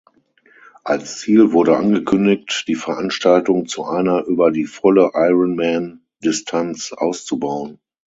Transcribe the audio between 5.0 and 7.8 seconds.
Ironman-Distanz auszubauen.